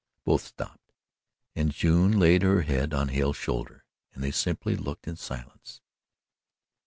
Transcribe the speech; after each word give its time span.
Both 0.23 0.45
stopped, 0.45 0.93
and 1.55 1.69
June 1.69 2.17
laid 2.19 2.41
her 2.41 2.63
head 2.63 2.91
on 2.91 3.09
Hale's 3.09 3.37
shoulder 3.37 3.85
and 4.15 4.23
they 4.23 4.31
simply 4.31 4.75
looked 4.75 5.07
in 5.07 5.15
silence. 5.15 5.79